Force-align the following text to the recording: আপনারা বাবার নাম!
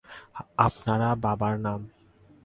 আপনারা 0.57 1.09
বাবার 1.15 1.55
নাম! 1.59 1.81